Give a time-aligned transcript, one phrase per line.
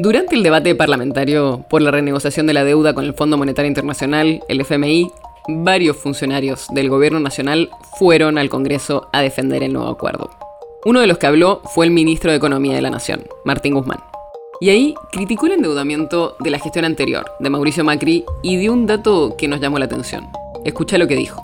[0.00, 4.44] Durante el debate parlamentario por la renegociación de la deuda con el Fondo Monetario Internacional,
[4.48, 5.10] el FMI,
[5.48, 10.30] varios funcionarios del gobierno nacional fueron al Congreso a defender el nuevo acuerdo.
[10.84, 13.98] Uno de los que habló fue el ministro de Economía de la Nación, Martín Guzmán.
[14.60, 18.86] Y ahí criticó el endeudamiento de la gestión anterior, de Mauricio Macri, y dio un
[18.86, 20.28] dato que nos llamó la atención.
[20.64, 21.42] Escucha lo que dijo.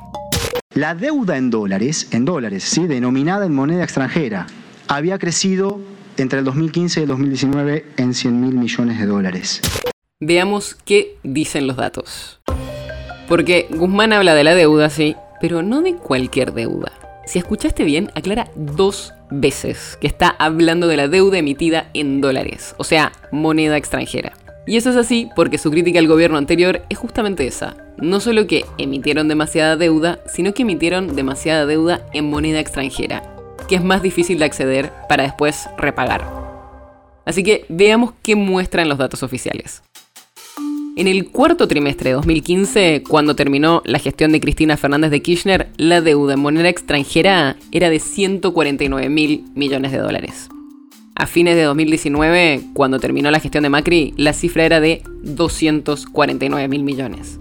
[0.74, 2.86] La deuda en dólares, en dólares, ¿sí?
[2.86, 4.46] denominada en moneda extranjera,
[4.86, 5.80] había crecido
[6.16, 9.60] entre el 2015 y el 2019 en 100 mil millones de dólares.
[10.20, 12.40] Veamos qué dicen los datos.
[13.28, 16.92] Porque Guzmán habla de la deuda, sí, pero no de cualquier deuda.
[17.26, 22.74] Si escuchaste bien, aclara dos veces que está hablando de la deuda emitida en dólares,
[22.78, 24.32] o sea, moneda extranjera.
[24.66, 27.76] Y eso es así porque su crítica al gobierno anterior es justamente esa.
[27.98, 33.22] No solo que emitieron demasiada deuda, sino que emitieron demasiada deuda en moneda extranjera,
[33.68, 36.24] que es más difícil de acceder para después repagar.
[37.24, 39.82] Así que veamos qué muestran los datos oficiales.
[40.96, 45.68] En el cuarto trimestre de 2015, cuando terminó la gestión de Cristina Fernández de Kirchner,
[45.76, 50.48] la deuda en moneda extranjera era de 149 mil millones de dólares.
[51.16, 56.68] A fines de 2019, cuando terminó la gestión de Macri, la cifra era de 249
[56.68, 57.40] mil millones.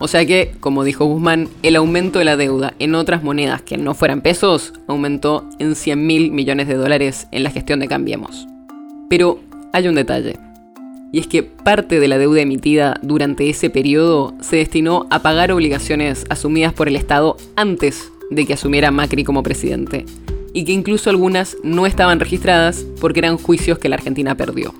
[0.00, 3.76] O sea que, como dijo Guzmán, el aumento de la deuda en otras monedas que
[3.76, 8.46] no fueran pesos aumentó en 100 mil millones de dólares en la gestión de Cambiemos.
[9.10, 9.40] Pero
[9.72, 10.36] hay un detalle.
[11.10, 15.50] Y es que parte de la deuda emitida durante ese periodo se destinó a pagar
[15.50, 20.04] obligaciones asumidas por el Estado antes de que asumiera Macri como presidente.
[20.54, 24.74] Y que incluso algunas no estaban registradas porque eran juicios que la Argentina perdió.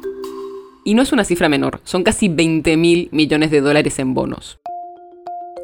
[0.84, 4.60] Y no es una cifra menor, son casi 20 mil millones de dólares en bonos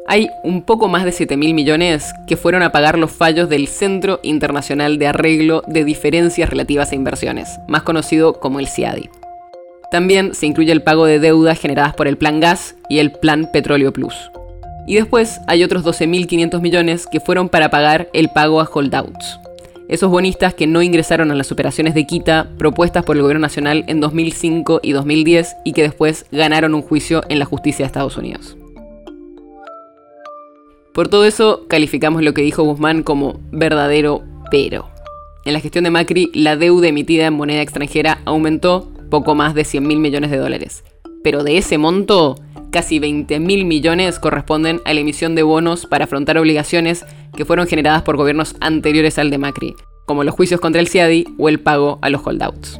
[0.07, 3.67] hay un poco más de 7 mil millones que fueron a pagar los fallos del
[3.67, 9.09] Centro Internacional de Arreglo de Diferencias Relativas a Inversiones, más conocido como el CIADI.
[9.91, 13.49] También se incluye el pago de deudas generadas por el Plan Gas y el Plan
[13.51, 14.15] Petróleo Plus.
[14.87, 19.39] Y después hay otros 12.500 millones que fueron para pagar el pago a holdouts.
[19.87, 23.83] Esos bonistas que no ingresaron a las operaciones de quita propuestas por el gobierno nacional
[23.87, 28.17] en 2005 y 2010 y que después ganaron un juicio en la justicia de Estados
[28.17, 28.57] Unidos.
[30.95, 34.89] Por todo eso, calificamos lo que dijo Guzmán como verdadero pero.
[35.43, 39.65] En la gestión de Macri, la deuda emitida en moneda extranjera aumentó poco más de
[39.65, 40.85] 100 mil millones de dólares.
[41.21, 42.35] Pero de ese monto,
[42.71, 47.05] casi 20 mil millones corresponden a la emisión de bonos para afrontar obligaciones
[47.35, 51.25] que fueron generadas por gobiernos anteriores al de Macri, como los juicios contra el CIADI
[51.37, 52.79] o el pago a los holdouts.